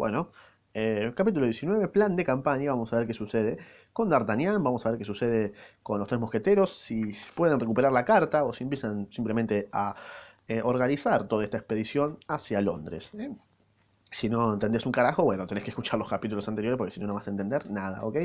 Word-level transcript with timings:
Bueno, 0.00 0.32
eh, 0.72 1.12
capítulo 1.14 1.44
19, 1.44 1.88
plan 1.88 2.16
de 2.16 2.24
campaña, 2.24 2.70
vamos 2.70 2.90
a 2.90 2.96
ver 2.96 3.06
qué 3.06 3.12
sucede 3.12 3.58
con 3.92 4.08
D'Artagnan, 4.08 4.64
vamos 4.64 4.86
a 4.86 4.88
ver 4.88 4.98
qué 4.98 5.04
sucede 5.04 5.52
con 5.82 5.98
los 5.98 6.08
tres 6.08 6.18
mosqueteros, 6.18 6.70
si 6.70 7.12
pueden 7.34 7.60
recuperar 7.60 7.92
la 7.92 8.06
carta 8.06 8.44
o 8.44 8.54
si 8.54 8.64
empiezan 8.64 9.12
simplemente 9.12 9.68
a 9.72 9.94
eh, 10.48 10.62
organizar 10.64 11.28
toda 11.28 11.44
esta 11.44 11.58
expedición 11.58 12.16
hacia 12.28 12.62
Londres. 12.62 13.12
¿eh? 13.12 13.30
Si 14.12 14.28
no 14.28 14.52
entendés 14.52 14.86
un 14.86 14.92
carajo, 14.92 15.22
bueno, 15.22 15.46
tenés 15.46 15.62
que 15.62 15.70
escuchar 15.70 15.98
los 15.98 16.08
capítulos 16.08 16.48
anteriores 16.48 16.76
porque 16.76 16.92
si 16.92 17.00
no, 17.00 17.06
no 17.06 17.14
vas 17.14 17.28
a 17.28 17.30
entender 17.30 17.70
nada, 17.70 18.02
¿ok? 18.02 18.16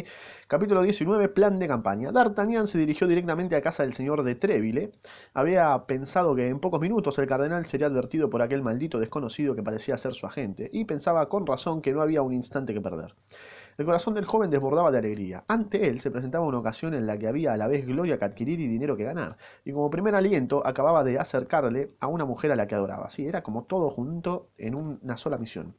Capítulo 0.48 0.82
19, 0.82 1.30
plan 1.30 1.60
de 1.60 1.68
campaña. 1.68 2.12
D'Artagnan 2.12 2.66
se 2.66 2.80
dirigió 2.80 3.08
directamente 3.08 3.56
a 3.56 3.62
casa 3.62 3.84
del 3.84 3.94
señor 3.94 4.24
de 4.24 4.34
Treville. 4.34 4.94
Había 5.36 5.86
pensado 5.86 6.36
que 6.36 6.48
en 6.48 6.60
pocos 6.60 6.82
minutos 6.82 7.20
el 7.20 7.28
cardenal 7.28 7.66
sería 7.68 7.88
advertido 7.88 8.32
por 8.32 8.42
aquel 8.42 8.64
maldito 8.64 9.00
desconocido 9.00 9.56
que 9.56 9.62
parecía 9.62 9.96
ser 9.98 10.16
su 10.16 10.26
agente, 10.26 10.72
y 10.74 10.86
pensaba 10.86 11.30
con 11.30 11.46
razón 11.46 11.82
que 11.84 11.94
no 11.94 12.02
había 12.02 12.24
un 12.24 12.34
instante 12.34 12.73
que 12.73 12.81
perder. 12.81 13.14
El 13.78 13.86
corazón 13.86 14.14
del 14.14 14.26
joven 14.26 14.50
desbordaba 14.50 14.90
de 14.90 15.00
alegría. 15.00 15.44
Ante 15.48 15.90
él 15.90 16.00
se 16.00 16.09
presentaba 16.09 16.45
una 16.45 16.59
ocasión 16.59 16.94
en 16.94 17.06
la 17.06 17.17
que 17.20 17.28
había 17.28 17.54
a 17.54 17.58
la 17.58 17.67
vez 17.67 17.86
gloria 17.86 18.17
que 18.17 18.26
adquirir 18.26 18.59
y 18.59 18.67
dinero 18.67 18.95
que 18.95 19.04
ganar, 19.04 19.38
y 19.66 19.72
como 19.73 19.90
primer 19.90 20.16
aliento 20.16 20.66
acababa 20.66 21.04
de 21.04 21.20
acercarle 21.20 21.92
a 22.00 22.08
una 22.08 22.26
mujer 22.26 22.52
a 22.54 22.56
la 22.56 22.67
que 22.67 22.76
adoraba. 22.76 23.09
Sí, 23.09 23.28
era 23.28 23.44
como 23.44 23.66
todo 23.66 23.90
junto 23.90 24.50
en 24.58 24.76
una 24.76 25.17
sola 25.17 25.38
misión. 25.38 25.76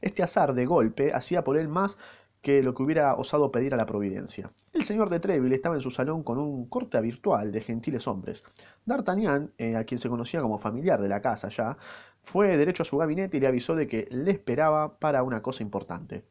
Este 0.00 0.22
azar 0.22 0.54
de 0.54 0.66
golpe 0.66 1.12
hacía 1.12 1.44
por 1.44 1.56
él 1.56 1.68
más 1.68 1.96
que 2.44 2.62
lo 2.62 2.74
que 2.74 2.82
hubiera 2.82 3.14
osado 3.14 3.50
pedir 3.50 3.72
a 3.72 3.76
la 3.78 3.86
providencia. 3.86 4.52
El 4.72 4.84
señor 4.84 5.08
de 5.08 5.18
Treville 5.18 5.54
estaba 5.54 5.76
en 5.76 5.80
su 5.80 5.90
salón 5.90 6.22
con 6.22 6.38
un 6.38 6.68
corte 6.68 7.00
virtual 7.00 7.50
de 7.50 7.62
gentiles 7.62 8.06
hombres. 8.06 8.44
D'Artagnan, 8.84 9.52
eh, 9.56 9.76
a 9.76 9.84
quien 9.84 9.98
se 9.98 10.10
conocía 10.10 10.42
como 10.42 10.58
familiar 10.58 11.00
de 11.00 11.08
la 11.08 11.22
casa 11.22 11.48
ya, 11.48 11.78
fue 12.22 12.56
derecho 12.58 12.82
a 12.82 12.86
su 12.86 12.98
gabinete 12.98 13.38
y 13.38 13.40
le 13.40 13.46
avisó 13.46 13.74
de 13.74 13.88
que 13.88 14.06
le 14.10 14.30
esperaba 14.30 14.98
para 14.98 15.22
una 15.22 15.40
cosa 15.40 15.62
importante. 15.62 16.26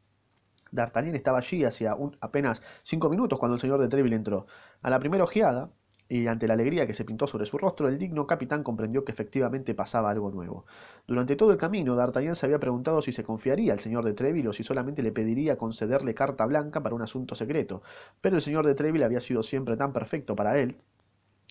D'Artagnan 0.72 1.16
estaba 1.16 1.40
allí 1.40 1.64
hacía 1.64 1.96
apenas 2.22 2.62
cinco 2.84 3.10
minutos 3.10 3.40
cuando 3.40 3.56
el 3.56 3.62
señor 3.62 3.80
de 3.80 3.88
Treville 3.88 4.16
entró. 4.16 4.46
A 4.84 4.92
la 4.92 5.00
primera 5.00 5.24
ojeada, 5.24 5.72
y 6.10 6.28
ante 6.28 6.48
la 6.48 6.54
alegría 6.54 6.86
que 6.88 6.94
se 6.94 7.06
pintó 7.06 7.28
sobre 7.28 7.46
su 7.46 7.58
rostro, 7.58 7.88
el 7.88 7.98
digno 7.98 8.28
capitán 8.28 8.64
comprendió 8.64 9.04
que 9.04 9.12
efectivamente 9.12 9.74
pasaba 9.74 10.12
algo 10.12 10.32
nuevo. 10.32 10.66
Durante 11.08 11.36
todo 11.36 11.52
el 11.52 11.58
camino, 11.58 11.96
D'Artagnan 11.96 12.36
se 12.36 12.46
había 12.46 12.60
preguntado 12.60 13.02
si 13.02 13.12
se 13.14 13.24
confiaría 13.24 13.74
al 13.74 13.80
señor 13.80 14.06
de 14.06 14.14
Treville 14.14 14.50
o 14.50 14.54
si 14.54 14.64
solamente 14.64 15.02
le 15.04 15.12
pediría 15.12 15.58
concederle 15.58 16.14
carta 16.14 16.46
blanca 16.46 16.82
para 16.84 16.96
un 16.96 17.02
asunto 17.02 17.36
secreto. 17.36 17.82
Pero 18.22 18.36
el 18.36 18.42
señor 18.42 18.66
de 18.66 18.76
Treville 18.76 19.06
había 19.06 19.22
sido 19.22 19.44
siempre 19.44 19.78
tan 19.78 19.94
perfecto 19.94 20.36
para 20.36 20.60
él, 20.60 20.78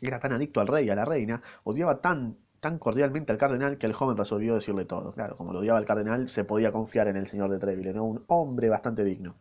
era 0.03 0.19
tan 0.21 0.33
adicto 0.33 0.61
al 0.61 0.69
rey 0.69 0.87
y 0.87 0.91
a 0.91 0.95
la 0.95 1.05
reina, 1.05 1.43
odiaba 1.65 2.01
tan 2.01 2.37
tan 2.61 2.79
cordialmente 2.79 3.33
al 3.33 3.39
cardenal 3.39 3.77
que 3.77 3.87
el 3.87 3.93
joven 3.93 4.17
resolvió 4.17 4.55
decirle 4.55 4.85
todo. 4.85 5.13
Claro, 5.13 5.37
como 5.37 5.53
lo 5.53 5.59
odiaba 5.61 5.81
el 5.81 5.85
cardenal, 5.87 6.29
se 6.29 6.45
podía 6.45 6.71
confiar 6.71 7.09
en 7.09 7.17
el 7.17 7.27
señor 7.27 7.51
de 7.51 7.59
Treville, 7.59 7.93
¿no? 7.93 8.05
Un 8.05 8.25
hombre 8.29 8.69
bastante 8.69 9.03
digno. 9.03 9.35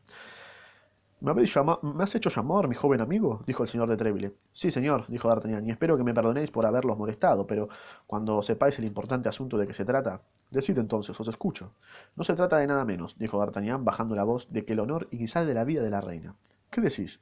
¿Me, 1.22 1.36
¿Me 1.36 2.04
has 2.04 2.16
hecho 2.16 2.32
llamar, 2.32 2.68
mi 2.68 2.74
joven 2.74 3.00
amigo? 3.00 3.44
dijo 3.46 3.62
el 3.62 3.70
señor 3.70 3.88
de 3.88 3.96
Treville. 3.96 4.34
Sí, 4.52 4.72
señor, 4.72 5.06
dijo 5.08 5.28
D'Artagnan, 5.28 5.64
y 5.68 5.70
espero 5.70 5.96
que 5.96 6.04
me 6.04 6.16
perdonéis 6.16 6.50
por 6.50 6.66
haberlos 6.66 6.98
molestado, 6.98 7.46
pero 7.46 7.70
cuando 8.08 8.42
sepáis 8.42 8.80
el 8.80 8.86
importante 8.86 9.30
asunto 9.30 9.56
de 9.60 9.68
que 9.68 9.76
se 9.76 9.86
trata, 9.86 10.24
decid 10.50 10.80
entonces, 10.80 11.20
os 11.20 11.28
escucho. 11.28 11.76
No 12.16 12.24
se 12.24 12.34
trata 12.34 12.58
de 12.58 12.66
nada 12.66 12.86
menos, 12.86 13.20
dijo 13.20 13.38
D'Artagnan, 13.38 13.86
bajando 13.86 14.16
la 14.16 14.24
voz, 14.24 14.52
de 14.52 14.66
que 14.66 14.74
el 14.74 14.80
honor 14.80 15.08
y 15.12 15.20
quizá 15.20 15.46
de 15.46 15.54
la 15.54 15.64
vida 15.64 15.84
de 15.84 15.92
la 15.92 16.02
reina. 16.02 16.36
¿Qué 16.72 16.82
decís? 16.82 17.20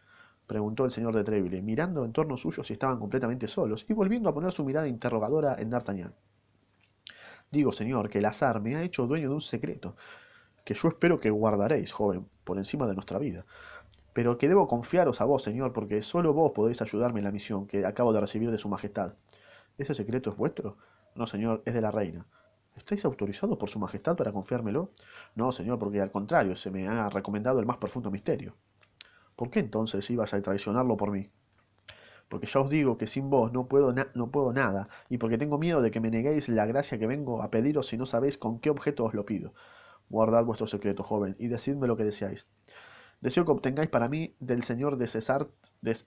preguntó 0.47 0.85
el 0.85 0.91
señor 0.91 1.13
de 1.13 1.25
Treville, 1.25 1.61
mirando 1.61 2.05
en 2.05 2.13
torno 2.13 2.37
suyo 2.37 2.63
si 2.63 2.73
estaban 2.73 2.99
completamente 2.99 3.47
solos 3.49 3.85
y 3.89 3.93
volviendo 3.93 4.29
a 4.29 4.33
poner 4.33 4.53
su 4.53 4.63
mirada 4.63 4.87
interrogadora 4.87 5.57
en 5.59 5.69
D'Artagnan. 5.71 6.15
Digo, 7.51 7.71
señor, 7.73 8.09
que 8.09 8.19
el 8.19 8.25
azar 8.25 8.61
me 8.61 8.75
ha 8.75 8.83
hecho 8.83 9.07
dueño 9.07 9.29
de 9.29 9.35
un 9.35 9.41
secreto, 9.41 9.95
que 10.63 10.73
yo 10.73 10.89
espero 10.89 11.19
que 11.19 11.31
guardaréis, 11.31 11.91
joven, 11.91 12.27
por 12.43 12.57
encima 12.57 12.87
de 12.87 12.93
nuestra 12.93 13.19
vida, 13.19 13.45
pero 14.13 14.37
que 14.37 14.47
debo 14.47 14.67
confiaros 14.67 15.21
a 15.21 15.25
vos, 15.25 15.43
señor, 15.43 15.73
porque 15.73 16.01
solo 16.01 16.33
vos 16.33 16.51
podéis 16.51 16.81
ayudarme 16.81 17.19
en 17.19 17.25
la 17.25 17.31
misión 17.31 17.67
que 17.67 17.85
acabo 17.85 18.13
de 18.13 18.19
recibir 18.19 18.51
de 18.51 18.57
su 18.57 18.69
majestad. 18.69 19.13
¿Ese 19.77 19.93
secreto 19.93 20.31
es 20.31 20.37
vuestro? 20.37 20.77
No, 21.15 21.27
señor, 21.27 21.61
es 21.65 21.73
de 21.73 21.81
la 21.81 21.91
reina. 21.91 22.25
¿Estáis 22.75 23.03
autorizados 23.05 23.57
por 23.57 23.69
su 23.69 23.79
majestad 23.79 24.15
para 24.15 24.31
confiármelo? 24.31 24.91
No, 25.35 25.51
señor, 25.51 25.79
porque 25.79 26.01
al 26.01 26.11
contrario, 26.11 26.55
se 26.55 26.71
me 26.71 26.87
ha 26.87 27.09
recomendado 27.09 27.59
el 27.59 27.65
más 27.65 27.77
profundo 27.77 28.09
misterio. 28.09 28.55
¿Por 29.35 29.49
qué 29.49 29.59
entonces 29.59 30.09
ibas 30.09 30.33
a 30.33 30.41
traicionarlo 30.41 30.97
por 30.97 31.11
mí? 31.11 31.29
Porque 32.29 32.45
ya 32.45 32.59
os 32.59 32.69
digo 32.69 32.97
que 32.97 33.07
sin 33.07 33.29
vos 33.29 33.51
no 33.51 33.67
puedo, 33.67 33.93
no 34.13 34.31
puedo 34.31 34.53
nada, 34.53 34.87
y 35.09 35.17
porque 35.17 35.37
tengo 35.37 35.57
miedo 35.57 35.81
de 35.81 35.91
que 35.91 35.99
me 35.99 36.11
neguéis 36.11 36.47
la 36.47 36.65
gracia 36.65 36.99
que 36.99 37.07
vengo 37.07 37.41
a 37.41 37.49
pediros 37.49 37.87
si 37.87 37.97
no 37.97 38.05
sabéis 38.05 38.37
con 38.37 38.59
qué 38.59 38.69
objeto 38.69 39.03
os 39.05 39.13
lo 39.13 39.25
pido. 39.25 39.53
Guardad 40.09 40.45
vuestro 40.45 40.67
secreto, 40.67 41.03
joven, 41.03 41.35
y 41.39 41.47
decidme 41.47 41.87
lo 41.87 41.97
que 41.97 42.03
deseáis. 42.03 42.47
Deseo 43.21 43.43
que 43.45 43.51
obtengáis 43.51 43.89
para 43.89 44.07
mí 44.07 44.35
del 44.39 44.63
señor 44.63 44.95
de 44.95 45.07
Cesart, 45.07 45.49
de 45.81 45.97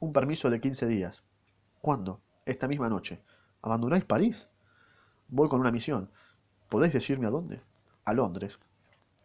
un 0.00 0.12
permiso 0.12 0.50
de 0.50 0.60
quince 0.60 0.86
días. 0.86 1.24
¿Cuándo? 1.80 2.20
Esta 2.44 2.68
misma 2.68 2.90
noche. 2.90 3.22
¿Abandonáis 3.62 4.04
París? 4.04 4.48
Voy 5.28 5.48
con 5.48 5.60
una 5.60 5.72
misión. 5.72 6.10
¿Podéis 6.68 6.92
decirme 6.92 7.26
a 7.26 7.30
dónde? 7.30 7.62
A 8.04 8.12
Londres. 8.12 8.60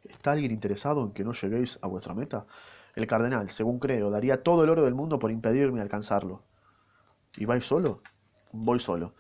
¿Está 0.04 0.32
alguien 0.32 0.52
interesado 0.52 1.04
en 1.04 1.12
que 1.12 1.26
no 1.26 1.34
lleguéis 1.34 1.80
a 1.82 1.88
vuestra 1.88 2.14
meta? 2.14 2.48
El 2.96 3.08
cardenal, 3.08 3.50
según 3.50 3.80
creo, 3.80 4.10
daría 4.10 4.42
todo 4.42 4.64
el 4.64 4.70
oro 4.70 4.84
del 4.84 4.96
mundo 4.96 5.20
por 5.20 5.32
impedirme 5.32 5.82
alcanzarlo. 5.82 6.44
¿Y 7.38 7.46
vais 7.46 7.66
solo? 7.66 8.02
Voy 8.54 8.80
solo. 8.80 9.14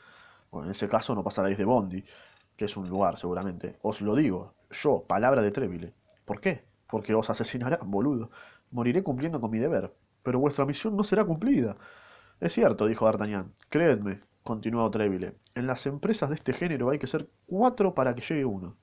Bueno, 0.49 0.67
en 0.67 0.71
ese 0.71 0.87
caso 0.87 1.13
no 1.13 1.23
pasaréis 1.23 1.57
de 1.57 1.65
Bondi, 1.65 2.03
que 2.55 2.65
es 2.65 2.77
un 2.77 2.87
lugar 2.87 3.17
seguramente. 3.17 3.77
Os 3.81 4.01
lo 4.01 4.15
digo, 4.15 4.53
yo, 4.69 5.03
palabra 5.03 5.41
de 5.41 5.51
Trébile. 5.51 5.93
¿Por 6.25 6.39
qué? 6.39 6.70
Porque 6.91 7.15
os 7.15 7.29
asesinarán, 7.29 7.89
boludo. 7.89 8.29
Moriré 8.69 9.01
cumpliendo 9.01 9.41
con 9.41 9.49
mi 9.49 9.59
deber. 9.59 9.91
Pero 10.23 10.39
vuestra 10.39 10.65
misión 10.65 10.95
no 10.95 11.03
será 11.03 11.25
cumplida. 11.25 11.77
Es 12.39 12.53
cierto, 12.53 12.85
dijo 12.85 13.05
D'Artagnan. 13.05 13.53
Creedme, 13.69 14.21
continuó 14.43 14.91
Trébile. 14.91 15.35
En 15.55 15.67
las 15.67 15.85
empresas 15.85 16.29
de 16.29 16.35
este 16.35 16.53
género 16.53 16.89
hay 16.89 16.99
que 16.99 17.07
ser 17.07 17.29
cuatro 17.47 17.95
para 17.95 18.13
que 18.13 18.21
llegue 18.21 18.45
uno. 18.45 18.75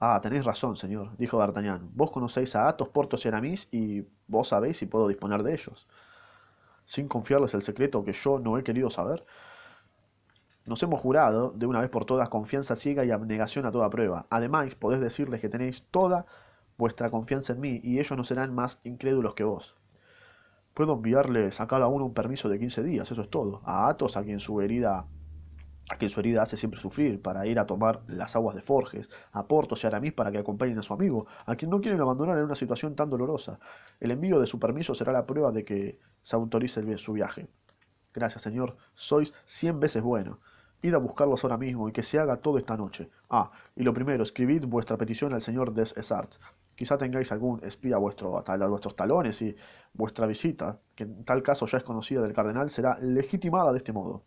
Ah, 0.00 0.20
tenéis 0.22 0.44
razón, 0.44 0.76
señor, 0.76 1.16
dijo 1.16 1.38
D'Artagnan. 1.38 1.90
Vos 1.94 2.10
conocéis 2.10 2.54
a 2.54 2.68
Athos, 2.68 2.88
Portos 2.88 3.24
y 3.24 3.28
Aramis 3.28 3.68
y 3.72 4.06
vos 4.28 4.48
sabéis 4.48 4.76
si 4.76 4.86
puedo 4.86 5.08
disponer 5.08 5.42
de 5.42 5.54
ellos. 5.54 5.88
Sin 6.84 7.08
confiarles 7.08 7.54
el 7.54 7.62
secreto 7.62 8.04
que 8.04 8.12
yo 8.12 8.38
no 8.38 8.58
he 8.58 8.62
querido 8.62 8.90
saber. 8.90 9.24
Nos 10.66 10.82
hemos 10.82 11.00
jurado, 11.00 11.52
de 11.52 11.66
una 11.66 11.80
vez 11.80 11.88
por 11.88 12.04
todas, 12.04 12.28
confianza 12.28 12.76
ciega 12.76 13.04
y 13.04 13.10
abnegación 13.10 13.64
a 13.64 13.72
toda 13.72 13.88
prueba. 13.88 14.26
Además, 14.28 14.74
podéis 14.74 15.00
decirles 15.00 15.40
que 15.40 15.48
tenéis 15.48 15.82
toda 15.90 16.26
vuestra 16.78 17.10
confianza 17.10 17.52
en 17.52 17.60
mí 17.60 17.80
y 17.82 17.98
ellos 17.98 18.16
no 18.16 18.24
serán 18.24 18.54
más 18.54 18.80
incrédulos 18.84 19.34
que 19.34 19.44
vos. 19.44 19.76
Puedo 20.72 20.94
enviarles 20.94 21.60
a 21.60 21.66
cada 21.66 21.88
uno 21.88 22.06
un 22.06 22.14
permiso 22.14 22.48
de 22.48 22.58
15 22.58 22.84
días, 22.84 23.10
eso 23.10 23.20
es 23.20 23.28
todo. 23.28 23.60
A 23.64 23.88
Athos, 23.88 24.16
a 24.16 24.22
quien 24.22 24.38
su 24.38 24.60
herida 24.60 25.06
a 25.90 25.96
quien 25.96 26.10
su 26.10 26.20
herida 26.20 26.42
hace 26.42 26.56
siempre 26.56 26.78
sufrir, 26.78 27.20
para 27.20 27.46
ir 27.46 27.58
a 27.58 27.66
tomar 27.66 28.02
las 28.06 28.36
aguas 28.36 28.54
de 28.54 28.62
Forges, 28.62 29.10
a 29.32 29.46
Portos 29.48 29.82
y 29.82 29.86
Aramis 29.86 30.12
para 30.12 30.30
que 30.30 30.38
acompañen 30.38 30.78
a 30.78 30.82
su 30.82 30.92
amigo, 30.92 31.26
a 31.46 31.56
quien 31.56 31.70
no 31.70 31.80
quieren 31.80 32.00
abandonar 32.00 32.36
en 32.36 32.44
una 32.44 32.54
situación 32.54 32.94
tan 32.94 33.08
dolorosa. 33.10 33.58
El 33.98 34.10
envío 34.10 34.38
de 34.38 34.46
su 34.46 34.60
permiso 34.60 34.94
será 34.94 35.12
la 35.12 35.26
prueba 35.26 35.50
de 35.50 35.64
que 35.64 35.98
se 36.22 36.36
autorice 36.36 36.98
su 36.98 37.14
viaje. 37.14 37.48
Gracias, 38.12 38.42
señor, 38.42 38.76
sois 38.94 39.32
cien 39.46 39.80
veces 39.80 40.02
bueno. 40.02 40.40
Id 40.82 40.94
a 40.94 40.98
buscarlos 40.98 41.42
ahora 41.42 41.56
mismo 41.56 41.88
y 41.88 41.92
que 41.92 42.02
se 42.02 42.18
haga 42.18 42.36
todo 42.36 42.58
esta 42.58 42.76
noche. 42.76 43.10
Ah, 43.30 43.50
y 43.74 43.82
lo 43.82 43.94
primero, 43.94 44.22
escribid 44.22 44.66
vuestra 44.66 44.96
petición 44.96 45.32
al 45.32 45.40
señor 45.40 45.72
des 45.72 45.96
Essarts. 45.96 46.38
Quizá 46.78 46.96
tengáis 46.96 47.32
algún 47.32 47.58
espía 47.64 47.96
a, 47.96 47.98
vuestro, 47.98 48.38
a 48.38 48.66
vuestros 48.68 48.94
talones 48.94 49.42
y 49.42 49.56
vuestra 49.94 50.28
visita, 50.28 50.78
que 50.94 51.02
en 51.02 51.24
tal 51.24 51.42
caso 51.42 51.66
ya 51.66 51.78
es 51.78 51.82
conocida 51.82 52.22
del 52.22 52.32
cardenal, 52.32 52.70
será 52.70 52.96
legitimada 53.00 53.72
de 53.72 53.78
este 53.78 53.92
modo. 53.92 54.22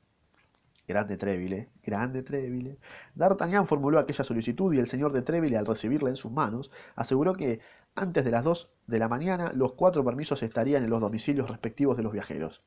Grande 0.86 1.16
Treville, 1.16 1.70
grande 1.82 2.24
Treville. 2.24 2.78
D'Artagnan 3.16 3.68
formuló 3.68 4.00
aquella 4.00 4.26
solicitud 4.26 4.74
y 4.74 4.80
el 4.80 4.88
señor 4.88 5.14
de 5.14 5.22
Treville, 5.22 5.56
al 5.56 5.66
recibirla 5.66 6.10
en 6.10 6.18
sus 6.18 6.30
manos, 6.30 6.74
aseguró 6.98 7.32
que 7.32 7.62
antes 7.96 8.26
de 8.26 8.32
las 8.32 8.44
dos 8.44 8.70
de 8.86 9.00
la 9.00 9.08
mañana 9.08 9.54
los 9.56 9.72
cuatro 9.72 10.04
permisos 10.04 10.44
estarían 10.44 10.84
en 10.84 10.90
los 10.90 11.00
domicilios 11.00 11.50
respectivos 11.50 11.96
de 11.96 12.04
los 12.04 12.12
viajeros. 12.12 12.62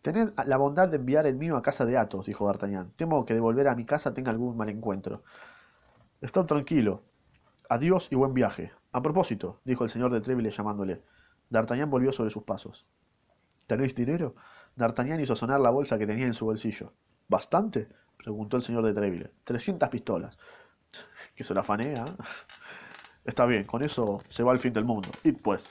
Tened 0.00 0.32
la 0.46 0.56
bondad 0.56 0.88
de 0.88 0.96
enviar 0.96 1.26
el 1.26 1.36
mío 1.36 1.58
a 1.58 1.62
casa 1.62 1.84
de 1.84 1.98
Athos, 1.98 2.24
dijo 2.24 2.46
D'Artagnan. 2.46 2.92
Temo 2.96 3.26
que 3.26 3.34
de 3.34 3.40
volver 3.40 3.68
a 3.68 3.74
mi 3.74 3.84
casa 3.84 4.14
tenga 4.14 4.30
algún 4.30 4.56
mal 4.56 4.70
encuentro. 4.70 5.24
Estad 6.22 6.46
tranquilo. 6.46 7.02
Adiós 7.68 8.08
y 8.10 8.14
buen 8.14 8.32
viaje. 8.32 8.72
A 8.92 9.02
propósito, 9.02 9.60
dijo 9.64 9.84
el 9.84 9.90
señor 9.90 10.12
de 10.12 10.20
Treville 10.20 10.50
llamándole. 10.50 11.02
D'Artagnan 11.50 11.90
volvió 11.90 12.12
sobre 12.12 12.30
sus 12.30 12.42
pasos. 12.44 12.86
¿Tenéis 13.66 13.94
dinero? 13.94 14.34
D'Artagnan 14.76 15.20
hizo 15.20 15.36
sonar 15.36 15.60
la 15.60 15.70
bolsa 15.70 15.98
que 15.98 16.06
tenía 16.06 16.26
en 16.26 16.34
su 16.34 16.46
bolsillo. 16.46 16.92
¿Bastante? 17.28 17.88
preguntó 18.16 18.56
el 18.56 18.62
señor 18.62 18.84
de 18.84 18.94
Treville. 18.94 19.30
Trescientas 19.44 19.90
pistolas. 19.90 20.38
Que 21.34 21.44
se 21.44 21.54
la 21.54 21.62
fanea. 21.62 22.04
Está 23.24 23.44
bien, 23.44 23.64
con 23.64 23.82
eso 23.82 24.22
se 24.28 24.42
va 24.42 24.52
al 24.52 24.58
fin 24.58 24.72
del 24.72 24.84
mundo. 24.84 25.08
Y 25.22 25.32
pues. 25.32 25.70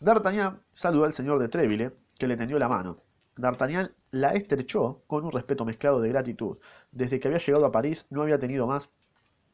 D'Artagnan 0.00 0.60
saludó 0.72 1.04
al 1.04 1.12
señor 1.12 1.38
de 1.38 1.48
Treville, 1.48 1.92
que 2.18 2.26
le 2.26 2.36
tendió 2.36 2.58
la 2.58 2.68
mano. 2.68 2.98
D'Artagnan 3.36 3.92
la 4.10 4.32
estrechó 4.32 5.04
con 5.06 5.24
un 5.24 5.30
respeto 5.30 5.64
mezclado 5.64 6.00
de 6.00 6.08
gratitud. 6.08 6.58
Desde 6.90 7.20
que 7.20 7.28
había 7.28 7.40
llegado 7.40 7.66
a 7.66 7.72
París 7.72 8.06
no 8.10 8.22
había 8.22 8.38
tenido 8.38 8.66
más 8.66 8.90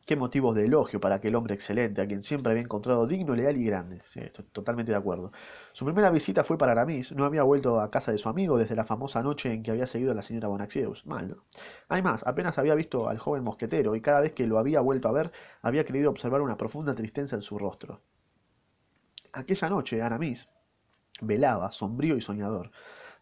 Qué 0.08 0.16
motivos 0.16 0.56
de 0.56 0.64
elogio 0.64 1.00
para 1.00 1.16
aquel 1.16 1.34
hombre 1.34 1.54
excelente, 1.54 2.00
a 2.00 2.06
quien 2.06 2.22
siempre 2.22 2.50
había 2.50 2.62
encontrado 2.62 3.06
digno, 3.06 3.34
leal 3.34 3.58
y 3.58 3.64
grande. 3.66 4.00
Sí, 4.06 4.20
estoy 4.20 4.46
totalmente 4.46 4.90
de 4.90 4.96
acuerdo. 4.96 5.32
Su 5.72 5.84
primera 5.84 6.08
visita 6.08 6.44
fue 6.44 6.56
para 6.56 6.72
Aramis. 6.72 7.12
No 7.12 7.26
había 7.26 7.42
vuelto 7.42 7.78
a 7.78 7.90
casa 7.90 8.10
de 8.10 8.16
su 8.16 8.30
amigo 8.30 8.56
desde 8.56 8.74
la 8.74 8.86
famosa 8.86 9.22
noche 9.22 9.52
en 9.52 9.62
que 9.62 9.70
había 9.70 9.86
seguido 9.86 10.12
a 10.12 10.14
la 10.14 10.22
señora 10.22 10.48
Bonacieux. 10.48 11.04
Mal, 11.04 11.28
¿no? 11.28 11.44
Además, 11.90 12.24
apenas 12.26 12.56
había 12.56 12.74
visto 12.74 13.06
al 13.10 13.18
joven 13.18 13.44
mosquetero 13.44 13.94
y 13.96 14.00
cada 14.00 14.22
vez 14.22 14.32
que 14.32 14.46
lo 14.46 14.58
había 14.58 14.80
vuelto 14.80 15.08
a 15.08 15.12
ver, 15.12 15.30
había 15.60 15.84
creído 15.84 16.08
observar 16.08 16.40
una 16.40 16.56
profunda 16.56 16.94
tristeza 16.94 17.36
en 17.36 17.42
su 17.42 17.58
rostro. 17.58 18.00
Aquella 19.34 19.68
noche, 19.68 20.00
Aramis 20.00 20.48
velaba, 21.20 21.70
sombrío 21.70 22.16
y 22.16 22.22
soñador. 22.22 22.70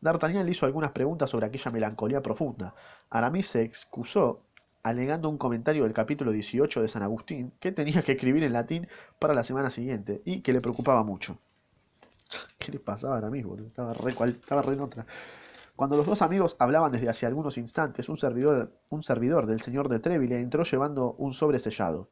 D'Artagnan 0.00 0.44
le 0.44 0.53
hizo 0.53 0.67
algunas 0.67 0.93
preguntas 0.93 1.31
sobre 1.31 1.47
aquella 1.47 1.73
melancolía 1.73 2.23
profunda. 2.23 2.77
Aramis 3.11 3.49
se 3.49 3.62
excusó 3.62 4.45
alegando 4.87 5.29
un 5.29 5.37
comentario 5.37 5.83
del 5.83 5.93
capítulo 5.93 6.31
18 6.31 6.81
de 6.81 6.87
San 6.87 7.03
Agustín 7.03 7.53
que 7.59 7.73
tenía 7.73 8.03
que 8.03 8.12
escribir 8.12 8.44
en 8.44 8.53
latín 8.53 8.87
para 9.19 9.35
la 9.35 9.43
semana 9.43 9.69
siguiente 9.69 10.23
y 10.25 10.43
que 10.43 10.53
le 10.53 10.61
preocupaba 10.61 11.03
mucho. 11.03 11.38
¿Qué 12.59 12.71
le 12.71 12.79
pasaba 12.79 13.17
ahora 13.17 13.29
mismo? 13.29 13.56
Estaba 13.56 13.94
re, 13.94 14.15
estaba 14.29 14.62
re 14.62 14.75
en 14.75 14.81
otra. 14.81 15.05
Cuando 15.75 15.97
los 15.97 16.06
dos 16.06 16.23
amigos 16.23 16.55
hablaban 16.61 16.93
desde 16.93 17.09
hace 17.09 17.27
algunos 17.27 17.59
instantes, 17.59 18.09
un 18.09 18.17
servidor, 18.17 18.73
un 18.88 19.03
servidor 19.03 19.47
del 19.47 19.61
señor 19.61 19.88
de 19.88 19.99
Treville 19.99 20.38
entró 20.38 20.62
llevando 20.62 21.15
un 21.15 21.33
sobre 21.33 21.59
sellado. 21.59 22.09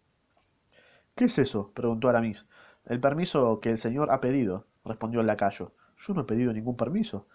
¿Qué 1.15 1.27
es 1.27 1.39
eso? 1.39 1.71
preguntó 1.75 2.09
Aramis. 2.09 2.45
El 2.87 2.99
permiso 2.99 3.61
que 3.61 3.71
el 3.71 3.79
señor 3.79 4.11
ha 4.11 4.21
pedido, 4.21 4.67
respondió 4.85 5.21
el 5.21 5.29
lacayo. 5.29 5.71
Yo 5.97 6.13
no 6.13 6.23
he 6.23 6.25
pedido 6.25 6.53
ningún 6.53 6.77
permiso. 6.77 7.29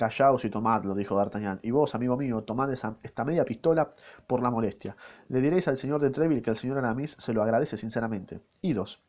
Callaos 0.00 0.46
y 0.46 0.50
tomadlo, 0.50 0.94
dijo 0.94 1.14
D'Artagnan, 1.14 1.60
y 1.62 1.72
vos, 1.72 1.94
amigo 1.94 2.16
mío, 2.16 2.42
tomad 2.42 2.72
esa, 2.72 2.96
esta 3.02 3.22
media 3.22 3.44
pistola 3.44 3.92
por 4.26 4.42
la 4.42 4.50
molestia. 4.50 4.96
Le 5.28 5.42
diréis 5.42 5.68
al 5.68 5.76
señor 5.76 6.00
de 6.00 6.08
Treville 6.08 6.40
que 6.40 6.48
el 6.48 6.56
señor 6.56 6.78
Aramis 6.78 7.16
se 7.18 7.34
lo 7.34 7.42
agradece 7.42 7.76
sinceramente. 7.76 8.40
Idos. 8.62 9.04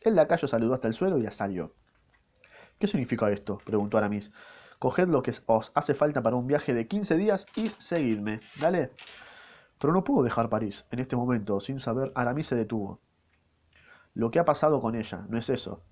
El 0.00 0.14
lacayo 0.14 0.46
saludó 0.46 0.74
hasta 0.74 0.86
el 0.86 0.94
suelo 0.94 1.18
y 1.18 1.22
ya 1.22 1.32
salió. 1.32 1.74
¿Qué 2.78 2.86
significa 2.86 3.28
esto? 3.32 3.58
preguntó 3.66 3.98
Aramis. 3.98 4.30
Coged 4.78 5.08
lo 5.08 5.22
que 5.22 5.34
os 5.46 5.72
hace 5.74 5.94
falta 5.94 6.22
para 6.22 6.36
un 6.36 6.46
viaje 6.46 6.72
de 6.72 6.86
quince 6.86 7.16
días 7.16 7.44
y 7.56 7.66
seguidme. 7.78 8.38
Dale. 8.60 8.92
Pero 9.80 9.92
no 9.92 10.04
puedo 10.04 10.22
dejar 10.22 10.48
París. 10.48 10.84
En 10.92 11.00
este 11.00 11.16
momento, 11.16 11.58
sin 11.58 11.80
saber, 11.80 12.12
Aramis 12.14 12.46
se 12.46 12.54
detuvo. 12.54 13.00
Lo 14.14 14.30
que 14.30 14.38
ha 14.38 14.44
pasado 14.44 14.80
con 14.80 14.94
ella, 14.94 15.26
¿no 15.28 15.36
es 15.36 15.50
eso? 15.50 15.82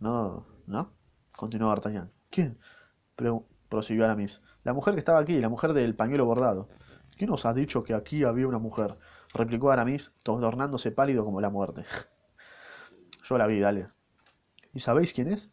No, 0.00 0.44
¿no? 0.66 0.90
Continuó 1.36 1.68
D'Artagnan. 1.68 2.10
¿Quién? 2.30 2.58
Prosiguió 3.68 4.04
Aramis. 4.04 4.40
La 4.64 4.72
mujer 4.72 4.94
que 4.94 5.00
estaba 5.00 5.18
aquí, 5.18 5.40
la 5.40 5.48
mujer 5.48 5.72
del 5.72 5.94
pañuelo 5.94 6.24
bordado. 6.24 6.68
¿Quién 7.16 7.30
os 7.30 7.46
ha 7.46 7.54
dicho 7.54 7.82
que 7.84 7.94
aquí 7.94 8.24
había 8.24 8.46
una 8.46 8.58
mujer? 8.58 8.96
replicó 9.34 9.70
Aramis, 9.70 10.12
tornándose 10.22 10.90
pálido 10.90 11.24
como 11.24 11.40
la 11.40 11.50
muerte. 11.50 11.84
Yo 13.24 13.38
la 13.38 13.46
vi, 13.46 13.60
dale. 13.60 13.88
¿Y 14.72 14.80
sabéis 14.80 15.12
quién 15.12 15.28
es? 15.28 15.50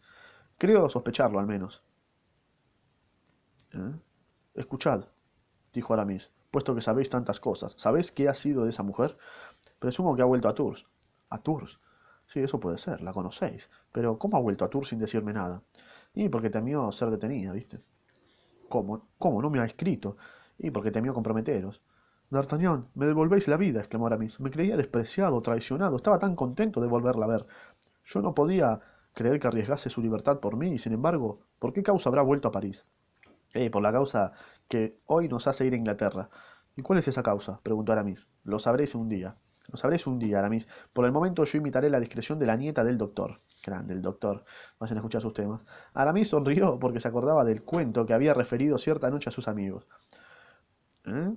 Creo 0.58 0.90
sospecharlo, 0.90 1.40
al 1.40 1.48
menos. 1.48 1.84
¿Eh? 3.72 3.94
Escuchad, 4.56 5.06
dijo 5.74 5.94
Aramis, 5.94 6.30
puesto 6.52 6.76
que 6.76 6.82
sabéis 6.82 7.10
tantas 7.10 7.40
cosas. 7.40 7.74
¿Sabéis 7.78 8.12
qué 8.12 8.30
ha 8.30 8.34
sido 8.34 8.64
de 8.64 8.70
esa 8.70 8.84
mujer? 8.84 9.18
Presumo 9.80 10.16
que 10.16 10.22
ha 10.22 10.26
vuelto 10.26 10.48
a 10.48 10.56
Tours. 10.56 10.86
¿A 11.30 11.40
Tours? 11.40 11.80
Sí, 12.28 12.40
eso 12.40 12.60
puede 12.60 12.78
ser, 12.78 13.02
la 13.02 13.14
conocéis. 13.14 13.70
Pero 13.92 14.18
¿cómo 14.18 14.38
ha 14.38 14.42
vuelto 14.42 14.66
a 14.66 14.70
Tours 14.70 14.90
sin 14.90 15.00
decirme 15.00 15.34
nada? 15.34 15.64
Y 16.14 16.30
porque 16.30 16.50
temió 16.50 16.92
ser 16.92 17.10
detenida, 17.10 17.52
¿viste? 17.52 17.82
¿Cómo? 18.74 19.08
¿Cómo? 19.20 19.40
No 19.40 19.52
me 19.52 19.60
ha 19.60 19.66
escrito. 19.66 20.18
Y 20.58 20.72
porque 20.72 20.90
temió 20.90 21.14
comprometeros. 21.14 21.84
D'Artagnan, 22.32 22.88
me 22.96 23.06
devolvéis 23.06 23.48
la 23.48 23.56
vida, 23.56 23.82
exclamó 23.82 24.08
Aramis. 24.08 24.40
Me 24.40 24.50
creía 24.50 24.76
despreciado, 24.76 25.40
traicionado. 25.44 25.98
Estaba 25.98 26.18
tan 26.18 26.36
contento 26.36 26.82
de 26.82 26.88
volverla 26.88 27.26
a 27.26 27.28
ver. 27.28 27.46
Yo 28.04 28.24
no 28.24 28.34
podía 28.34 28.80
creer 29.14 29.40
que 29.40 29.46
arriesgase 29.46 29.92
su 29.92 30.02
libertad 30.02 30.40
por 30.40 30.58
mí, 30.58 30.70
y 30.70 30.80
sin 30.80 30.94
embargo, 30.94 31.42
¿por 31.60 31.72
qué 31.72 31.84
causa 31.84 32.10
habrá 32.10 32.24
vuelto 32.24 32.48
a 32.48 32.52
París? 32.52 32.88
Eh, 33.54 33.70
por 33.70 33.84
la 33.84 33.92
causa 33.92 34.34
que 34.68 34.98
hoy 35.06 35.28
nos 35.30 35.46
hace 35.46 35.68
ir 35.68 35.74
a 35.74 35.78
Inglaterra. 35.78 36.32
¿Y 36.76 36.82
cuál 36.82 36.98
es 36.98 37.08
esa 37.08 37.22
causa? 37.22 37.60
preguntó 37.62 37.92
Aramis. 37.92 38.26
Lo 38.44 38.58
sabréis 38.58 38.96
un 38.96 39.08
día. 39.08 39.38
Lo 39.68 39.78
sabréis 39.78 40.08
un 40.08 40.18
día, 40.18 40.40
Aramis. 40.40 40.68
Por 40.94 41.06
el 41.06 41.12
momento 41.12 41.44
yo 41.44 41.60
imitaré 41.60 41.92
la 41.92 42.00
discreción 42.00 42.40
de 42.40 42.48
la 42.48 42.56
nieta 42.56 42.84
del 42.84 42.98
doctor. 42.98 43.38
Grande, 43.64 43.94
el 43.94 44.02
doctor. 44.02 44.44
Vayan 44.80 44.98
a 44.98 45.00
escuchar 45.00 45.22
sus 45.22 45.34
temas. 45.34 45.62
Aramis 45.94 46.28
sonrió 46.30 46.78
porque 46.80 47.00
se 47.00 47.08
acordaba 47.08 47.46
del 47.46 47.64
cuento 47.64 48.06
que 48.06 48.14
había 48.14 48.34
referido 48.34 48.78
cierta 48.78 49.10
noche 49.10 49.30
a 49.30 49.32
sus 49.32 49.48
amigos. 49.48 49.88
¿Eh? 51.06 51.34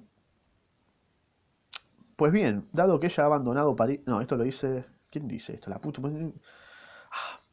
Pues 2.17 2.33
bien, 2.33 2.69
dado 2.73 2.99
que 2.99 3.07
ella 3.07 3.23
ha 3.25 3.27
abandonado 3.27 3.77
París... 3.77 4.01
No, 4.07 4.21
esto 4.21 4.37
lo 4.37 4.45
dice... 4.45 4.87
¿Quién 5.11 5.29
dice 5.29 5.55
esto? 5.55 5.71
La 5.71 5.81
puta... 5.81 6.01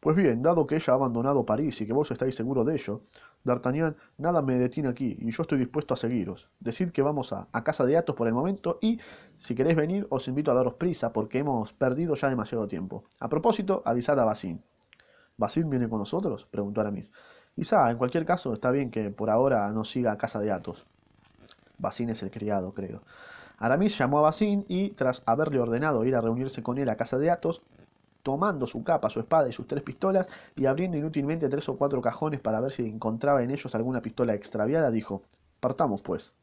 Pues 0.03 0.17
bien, 0.17 0.41
dado 0.41 0.67
que 0.67 0.75
ella 0.75 0.91
ha 0.91 0.95
abandonado 0.97 1.45
París 1.45 1.79
y 1.79 1.88
que 1.88 1.94
vos 1.94 2.11
estáis 2.11 2.35
seguro 2.35 2.65
de 2.65 2.73
ello, 2.73 3.03
D'Artagnan, 3.45 3.95
nada 4.17 4.41
me 4.41 4.55
detiene 4.55 4.89
aquí 4.89 5.15
y 5.17 5.31
yo 5.31 5.44
estoy 5.44 5.57
dispuesto 5.57 5.94
a 5.94 5.97
seguiros. 5.97 6.50
Decid 6.59 6.89
que 6.89 7.01
vamos 7.01 7.31
a, 7.31 7.47
a, 7.53 7.63
casa 7.63 7.85
de 7.85 7.95
Athos 7.95 8.13
por 8.13 8.27
el 8.27 8.33
momento 8.33 8.79
y, 8.81 9.00
si 9.38 9.55
queréis 9.55 9.77
venir, 9.77 10.05
os 10.09 10.27
invito 10.27 10.51
a 10.51 10.55
daros 10.55 10.73
prisa 10.73 11.13
porque 11.13 11.39
hemos 11.39 11.71
perdido 11.71 12.15
ya 12.15 12.27
demasiado 12.27 12.67
tiempo. 12.67 13.05
A 13.21 13.29
propósito, 13.29 13.81
avisad 13.85 14.19
a 14.19 14.25
Basin. 14.25 14.61
¿Basin 15.38 15.69
viene 15.69 15.88
con 15.88 16.00
nosotros? 16.00 16.45
preguntó 16.51 16.81
Aramis. 16.81 17.09
Quizá, 17.55 17.89
en 17.89 17.97
cualquier 17.97 18.25
caso, 18.25 18.51
está 18.51 18.71
bien 18.71 18.91
que 18.91 19.09
por 19.09 19.29
ahora 19.29 19.71
no 19.71 19.85
siga 19.85 20.11
a 20.11 20.17
casa 20.17 20.41
de 20.41 20.51
Athos. 20.51 20.85
Basin 21.77 22.09
es 22.09 22.21
el 22.23 22.29
criado, 22.29 22.73
creo. 22.73 23.03
Aramis 23.57 23.97
llamó 23.97 24.19
a 24.19 24.23
Basin 24.23 24.65
y, 24.67 24.89
tras 24.89 25.23
haberle 25.25 25.61
ordenado 25.61 26.03
ir 26.03 26.17
a 26.17 26.19
reunirse 26.19 26.61
con 26.61 26.77
él 26.77 26.89
a 26.89 26.97
casa 26.97 27.17
de 27.17 27.29
Athos, 27.29 27.61
tomando 28.24 28.66
su 28.66 28.84
capa, 28.84 29.10
su 29.10 29.20
espada 29.20 29.50
y 29.50 29.54
sus 29.54 29.68
tres 29.68 29.84
pistolas 29.84 30.28
y 30.56 30.66
abriendo 30.66 30.98
inútilmente 30.98 31.50
tres 31.50 31.70
o 31.70 31.78
cuatro 31.78 32.02
cajones 32.02 32.40
para 32.40 32.62
ver 32.62 32.72
si 32.72 32.88
encontraba 32.88 33.44
en 33.44 33.52
ellos 33.52 33.75
alguna 33.75 34.02
pistola 34.02 34.34
extraviada, 34.34 34.90
dijo, 34.90 35.24
partamos 35.60 36.02
pues. 36.02 36.34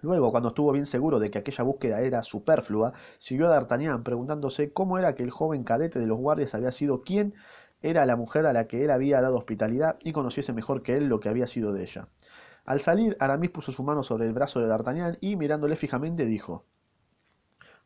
Luego, 0.00 0.32
cuando 0.32 0.48
estuvo 0.48 0.72
bien 0.72 0.86
seguro 0.86 1.20
de 1.20 1.30
que 1.30 1.38
aquella 1.38 1.62
búsqueda 1.62 2.00
era 2.00 2.24
superflua, 2.24 2.92
siguió 3.18 3.46
a 3.46 3.50
D'Artagnan 3.50 4.02
preguntándose 4.02 4.72
cómo 4.72 4.98
era 4.98 5.14
que 5.14 5.22
el 5.22 5.30
joven 5.30 5.62
cadete 5.62 6.00
de 6.00 6.08
los 6.08 6.18
guardias 6.18 6.56
había 6.56 6.72
sido 6.72 7.02
quien 7.02 7.34
era 7.82 8.04
la 8.04 8.16
mujer 8.16 8.46
a 8.46 8.52
la 8.52 8.66
que 8.66 8.84
él 8.84 8.90
había 8.90 9.20
dado 9.20 9.36
hospitalidad 9.36 9.98
y 10.00 10.12
conociese 10.12 10.52
mejor 10.52 10.82
que 10.82 10.96
él 10.96 11.08
lo 11.08 11.20
que 11.20 11.28
había 11.28 11.46
sido 11.46 11.72
de 11.72 11.82
ella. 11.82 12.08
Al 12.64 12.80
salir, 12.80 13.16
Aramis 13.20 13.50
puso 13.50 13.70
su 13.70 13.84
mano 13.84 14.02
sobre 14.02 14.26
el 14.26 14.32
brazo 14.32 14.60
de 14.60 14.66
D'Artagnan 14.66 15.18
y, 15.20 15.36
mirándole 15.36 15.76
fijamente, 15.76 16.24
dijo 16.26 16.64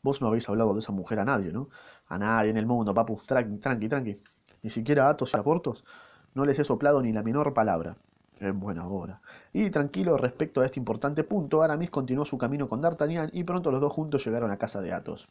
Vos 0.07 0.23
no 0.23 0.29
habéis 0.29 0.49
hablado 0.49 0.73
de 0.73 0.79
esa 0.79 0.93
mujer 0.93 1.19
a 1.19 1.25
nadie, 1.25 1.51
¿no? 1.51 1.69
A 2.07 2.17
nadie 2.17 2.51
en 2.51 2.57
el 2.57 2.65
mundo, 2.65 2.95
papu. 2.95 3.21
Tranqui, 3.27 3.59
tranqui, 3.59 3.89
tranqui. 3.89 4.21
Ni 4.63 4.71
siquiera 4.71 5.09
a 5.09 5.11
Atos 5.11 5.33
y 5.35 5.37
a 5.37 5.43
Portos. 5.43 5.85
No 6.33 6.45
les 6.45 6.61
he 6.61 6.63
soplado 6.63 7.03
ni 7.03 7.13
la 7.13 7.25
menor 7.25 7.53
palabra. 7.53 7.97
En 8.39 8.61
buena 8.61 8.87
hora. 8.87 9.21
Y 9.53 9.69
tranquilo 9.71 10.17
respecto 10.17 10.61
a 10.61 10.65
este 10.65 10.79
importante 10.79 11.25
punto, 11.25 11.61
Aramis 11.61 11.91
continuó 11.91 12.25
su 12.25 12.39
camino 12.39 12.69
con 12.69 12.81
D'Artagnan 12.81 13.31
y 13.33 13.43
pronto 13.43 13.73
los 13.73 13.81
dos 13.81 13.93
juntos 13.93 14.25
llegaron 14.25 14.53
a 14.53 14.59
casa 14.59 14.81
de 14.81 14.93
Athos. 14.93 15.29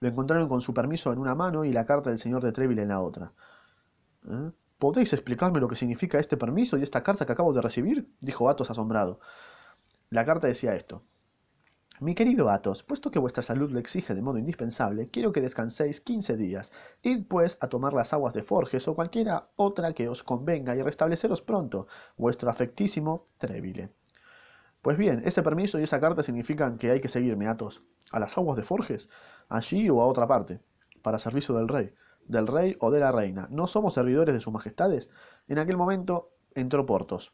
Lo 0.00 0.08
encontraron 0.08 0.48
con 0.48 0.60
su 0.60 0.74
permiso 0.74 1.12
en 1.12 1.20
una 1.20 1.36
mano 1.36 1.64
y 1.64 1.72
la 1.72 1.86
carta 1.86 2.10
del 2.10 2.18
señor 2.18 2.42
de 2.42 2.50
Treville 2.50 2.82
en 2.82 2.88
la 2.88 3.02
otra. 3.02 3.34
¿Eh? 4.28 4.50
¿Podéis 4.80 5.12
explicarme 5.12 5.60
lo 5.60 5.68
que 5.68 5.76
significa 5.76 6.18
este 6.18 6.36
permiso 6.36 6.76
y 6.76 6.82
esta 6.82 7.04
carta 7.04 7.24
que 7.24 7.32
acabo 7.32 7.52
de 7.52 7.62
recibir? 7.62 8.08
dijo 8.18 8.50
Athos 8.50 8.72
asombrado. 8.72 9.20
La 10.10 10.24
carta 10.24 10.48
decía 10.48 10.74
esto. 10.74 11.04
Mi 12.00 12.16
querido 12.16 12.50
Athos, 12.50 12.82
puesto 12.82 13.12
que 13.12 13.20
vuestra 13.20 13.44
salud 13.44 13.70
lo 13.70 13.78
exige 13.78 14.14
de 14.14 14.22
modo 14.22 14.38
indispensable, 14.38 15.10
quiero 15.10 15.30
que 15.30 15.40
descanséis 15.40 16.00
quince 16.00 16.36
días. 16.36 16.72
Id 17.02 17.26
pues 17.28 17.56
a 17.60 17.68
tomar 17.68 17.92
las 17.92 18.12
aguas 18.12 18.34
de 18.34 18.42
Forges 18.42 18.88
o 18.88 18.96
cualquiera 18.96 19.50
otra 19.54 19.92
que 19.92 20.08
os 20.08 20.24
convenga 20.24 20.74
y 20.74 20.82
restableceros 20.82 21.40
pronto. 21.40 21.86
Vuestro 22.16 22.50
afectísimo 22.50 23.28
Treville. 23.38 23.90
Pues 24.82 24.98
bien, 24.98 25.22
ese 25.24 25.44
permiso 25.44 25.78
y 25.78 25.84
esa 25.84 26.00
carta 26.00 26.24
significan 26.24 26.78
que 26.78 26.90
hay 26.90 27.00
que 27.00 27.06
seguirme, 27.06 27.46
Athos. 27.46 27.82
¿A 28.10 28.18
las 28.18 28.36
aguas 28.36 28.56
de 28.56 28.64
Forges? 28.64 29.08
¿Allí 29.48 29.88
o 29.88 30.02
a 30.02 30.06
otra 30.06 30.26
parte? 30.26 30.60
Para 31.00 31.20
servicio 31.20 31.54
del 31.54 31.68
rey. 31.68 31.94
Del 32.26 32.48
rey 32.48 32.76
o 32.80 32.90
de 32.90 33.00
la 33.00 33.12
reina. 33.12 33.46
¿No 33.50 33.68
somos 33.68 33.94
servidores 33.94 34.34
de 34.34 34.40
sus 34.40 34.52
majestades? 34.52 35.10
En 35.46 35.58
aquel 35.58 35.76
momento 35.76 36.32
entró 36.56 36.84
Portos. 36.86 37.32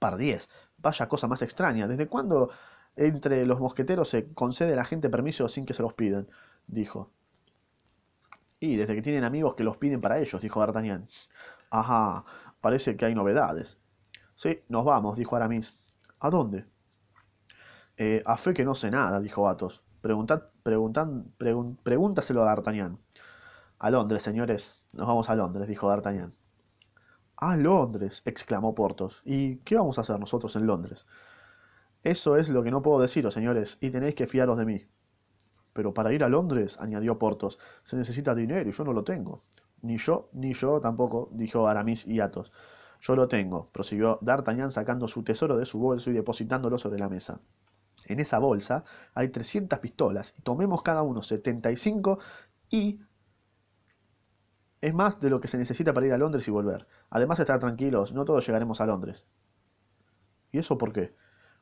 Pardiez. 0.00 0.48
Vaya 0.78 1.08
cosa 1.08 1.28
más 1.28 1.42
extraña. 1.42 1.86
¿Desde 1.86 2.08
cuándo 2.08 2.50
entre 2.96 3.44
los 3.46 3.60
mosqueteros 3.60 4.08
se 4.08 4.32
concede 4.32 4.72
a 4.72 4.76
la 4.76 4.84
gente 4.84 5.10
permiso 5.10 5.48
sin 5.48 5.66
que 5.66 5.74
se 5.74 5.82
los 5.82 5.94
pidan, 5.94 6.28
dijo. 6.66 7.10
Y 8.58 8.76
desde 8.76 8.94
que 8.94 9.02
tienen 9.02 9.24
amigos 9.24 9.54
que 9.54 9.64
los 9.64 9.76
piden 9.76 10.00
para 10.00 10.18
ellos, 10.18 10.40
dijo 10.40 10.60
D'Artagnan. 10.60 11.08
Ajá, 11.70 12.24
parece 12.60 12.96
que 12.96 13.04
hay 13.04 13.14
novedades. 13.14 13.78
Sí, 14.34 14.60
nos 14.68 14.84
vamos, 14.84 15.18
dijo 15.18 15.36
Aramis. 15.36 15.76
¿A 16.20 16.30
dónde? 16.30 16.64
Eh, 17.98 18.22
a 18.26 18.36
fe 18.38 18.54
que 18.54 18.64
no 18.64 18.74
sé 18.74 18.90
nada, 18.90 19.20
dijo 19.20 19.48
Athos. 19.48 19.82
Preguntad, 20.00 20.44
preguntan, 20.62 21.32
pregúntaselo 21.82 22.42
a 22.42 22.46
D'Artagnan. 22.46 22.98
A 23.78 23.90
Londres, 23.90 24.22
señores. 24.22 24.74
Nos 24.92 25.06
vamos 25.06 25.28
a 25.28 25.34
Londres, 25.36 25.68
dijo 25.68 25.88
D'Artagnan. 25.88 26.34
A 27.36 27.56
Londres, 27.56 28.22
exclamó 28.24 28.74
Portos. 28.74 29.20
¿Y 29.24 29.56
qué 29.58 29.76
vamos 29.76 29.98
a 29.98 30.02
hacer 30.02 30.18
nosotros 30.18 30.56
en 30.56 30.66
Londres? 30.66 31.06
Eso 32.06 32.36
es 32.36 32.48
lo 32.48 32.62
que 32.62 32.70
no 32.70 32.82
puedo 32.82 33.00
deciros, 33.00 33.34
señores, 33.34 33.78
y 33.80 33.90
tenéis 33.90 34.14
que 34.14 34.28
fiaros 34.28 34.56
de 34.56 34.64
mí. 34.64 34.86
Pero 35.72 35.92
para 35.92 36.12
ir 36.12 36.22
a 36.22 36.28
Londres, 36.28 36.78
añadió 36.78 37.18
Portos, 37.18 37.58
se 37.82 37.96
necesita 37.96 38.32
dinero 38.32 38.70
y 38.70 38.72
yo 38.72 38.84
no 38.84 38.92
lo 38.92 39.02
tengo. 39.02 39.40
Ni 39.82 39.96
yo, 39.96 40.28
ni 40.32 40.52
yo 40.52 40.80
tampoco, 40.80 41.28
dijo 41.32 41.66
Aramis 41.66 42.06
y 42.06 42.20
Athos. 42.20 42.52
Yo 43.00 43.16
lo 43.16 43.26
tengo, 43.26 43.70
prosiguió 43.72 44.20
D'Artagnan 44.22 44.70
sacando 44.70 45.08
su 45.08 45.24
tesoro 45.24 45.56
de 45.56 45.64
su 45.64 45.80
bolso 45.80 46.10
y 46.10 46.12
depositándolo 46.12 46.78
sobre 46.78 47.00
la 47.00 47.08
mesa. 47.08 47.40
En 48.04 48.20
esa 48.20 48.38
bolsa 48.38 48.84
hay 49.12 49.30
300 49.30 49.80
pistolas 49.80 50.32
y 50.38 50.42
tomemos 50.42 50.84
cada 50.84 51.02
uno 51.02 51.22
75 51.22 52.20
y 52.70 53.00
es 54.80 54.94
más 54.94 55.18
de 55.18 55.30
lo 55.30 55.40
que 55.40 55.48
se 55.48 55.58
necesita 55.58 55.92
para 55.92 56.06
ir 56.06 56.12
a 56.12 56.18
Londres 56.18 56.46
y 56.46 56.52
volver. 56.52 56.86
Además, 57.10 57.40
estar 57.40 57.58
tranquilos, 57.58 58.12
no 58.12 58.24
todos 58.24 58.46
llegaremos 58.46 58.80
a 58.80 58.86
Londres. 58.86 59.26
¿Y 60.52 60.58
eso 60.58 60.78
por 60.78 60.92
qué? 60.92 61.12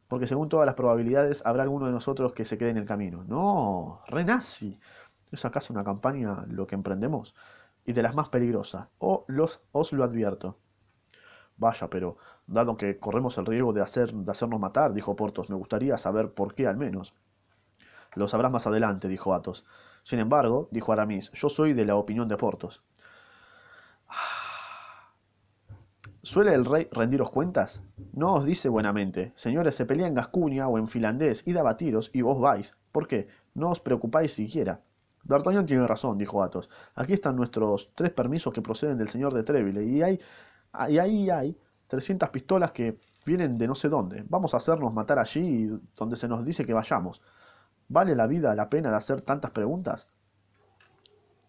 Porque 0.08 0.26
según 0.26 0.48
todas 0.48 0.66
las 0.66 0.74
probabilidades 0.74 1.44
habrá 1.44 1.62
alguno 1.62 1.86
de 1.86 1.92
nosotros 1.92 2.32
que 2.32 2.44
se 2.44 2.58
quede 2.58 2.70
en 2.70 2.76
el 2.76 2.86
camino. 2.86 3.24
No, 3.24 4.02
renazi. 4.08 4.78
¿Es 5.32 5.44
acaso 5.44 5.72
una 5.72 5.84
campaña 5.84 6.44
lo 6.48 6.66
que 6.66 6.74
emprendemos? 6.74 7.34
Y 7.84 7.92
de 7.92 8.02
las 8.02 8.14
más 8.14 8.28
peligrosas. 8.28 8.88
O 8.98 9.24
los, 9.28 9.60
os 9.72 9.92
lo 9.92 10.04
advierto. 10.04 10.58
Vaya, 11.56 11.88
pero 11.88 12.16
dado 12.46 12.76
que 12.76 12.98
corremos 12.98 13.38
el 13.38 13.46
riesgo 13.46 13.72
de, 13.72 13.82
hacer, 13.82 14.12
de 14.12 14.30
hacernos 14.30 14.60
matar, 14.60 14.92
dijo 14.92 15.16
Portos, 15.16 15.50
me 15.50 15.56
gustaría 15.56 15.96
saber 15.98 16.32
por 16.32 16.54
qué 16.54 16.66
al 16.66 16.76
menos. 16.76 17.14
Lo 18.14 18.28
sabrás 18.28 18.50
más 18.52 18.66
adelante, 18.66 19.08
dijo 19.08 19.34
Athos. 19.34 19.64
Sin 20.02 20.18
embargo, 20.18 20.68
dijo 20.70 20.92
Aramis, 20.92 21.30
yo 21.32 21.48
soy 21.48 21.72
de 21.72 21.84
la 21.84 21.96
opinión 21.96 22.28
de 22.28 22.36
Portos. 22.36 22.82
¿Suele 26.24 26.54
el 26.54 26.64
rey 26.64 26.88
rendiros 26.90 27.30
cuentas? 27.30 27.82
No 28.14 28.36
os 28.36 28.46
dice 28.46 28.70
buenamente, 28.70 29.34
señores, 29.36 29.74
se 29.74 29.84
pelea 29.84 30.06
en 30.06 30.14
Gascuña 30.14 30.66
o 30.68 30.78
en 30.78 30.88
finlandés, 30.88 31.42
id 31.46 31.58
a 31.58 31.62
batiros 31.62 32.10
y 32.14 32.22
vos 32.22 32.40
vais. 32.40 32.72
¿Por 32.92 33.06
qué? 33.06 33.28
No 33.52 33.68
os 33.68 33.80
preocupáis 33.80 34.32
siquiera. 34.32 34.80
D'Artagnan 35.22 35.66
tiene 35.66 35.86
razón, 35.86 36.16
dijo 36.16 36.42
Athos. 36.42 36.70
Aquí 36.94 37.12
están 37.12 37.36
nuestros 37.36 37.92
tres 37.94 38.10
permisos 38.10 38.54
que 38.54 38.62
proceden 38.62 38.96
del 38.96 39.08
señor 39.08 39.34
de 39.34 39.42
Treville, 39.42 39.84
y 39.84 40.00
hay 40.00 40.18
y 40.88 40.98
ahí 40.98 41.28
hay 41.28 41.58
300 41.88 42.30
pistolas 42.30 42.72
que 42.72 42.98
vienen 43.26 43.58
de 43.58 43.66
no 43.68 43.74
sé 43.74 43.90
dónde. 43.90 44.24
Vamos 44.26 44.54
a 44.54 44.56
hacernos 44.56 44.94
matar 44.94 45.18
allí 45.18 45.68
donde 45.94 46.16
se 46.16 46.26
nos 46.26 46.42
dice 46.42 46.64
que 46.64 46.72
vayamos. 46.72 47.20
¿Vale 47.88 48.16
la 48.16 48.26
vida 48.26 48.54
la 48.54 48.70
pena 48.70 48.90
de 48.90 48.96
hacer 48.96 49.20
tantas 49.20 49.50
preguntas? 49.50 50.08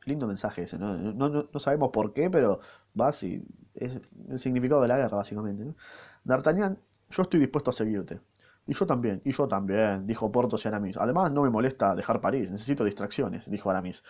Lindo 0.06 0.28
mensaje 0.28 0.64
ese, 0.64 0.78
¿no? 0.78 0.96
No, 0.96 1.60
sabemos 1.60 1.90
por 1.90 2.14
qué, 2.14 2.30
pero 2.30 2.60
va 3.00 3.12
y 3.22 3.44
es 3.74 4.00
el 4.30 4.40
significado 4.40 4.82
de 4.82 4.88
la 4.88 4.98
guerra, 4.98 5.18
básicamente. 5.18 5.74
D'Artagnan, 6.24 6.78
yo 7.10 7.24
estoy 7.24 7.40
dispuesto 7.40 7.72
a 7.72 7.74
seguirte. 7.74 8.22
Y 8.68 8.74
yo 8.74 8.86
también, 8.86 9.22
y 9.26 9.32
yo 9.32 9.48
también, 9.48 10.08
dijo 10.08 10.32
Portos 10.32 10.66
y 10.66 10.68
Aramis. 10.68 10.98
Además, 10.98 11.32
no 11.32 11.44
me 11.44 11.50
molesta 11.50 11.96
dejar 11.96 12.22
París, 12.22 12.50
necesito 12.52 12.84
distracciones, 12.84 13.50
dijo 13.50 13.70
Aramis. 13.70 14.04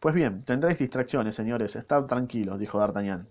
Pues 0.00 0.14
bien, 0.14 0.42
tendréis 0.42 0.78
distracciones, 0.78 1.34
señores, 1.34 1.74
estad 1.76 2.04
tranquilos, 2.04 2.58
dijo 2.58 2.78
D'Artagnan. 2.78 3.28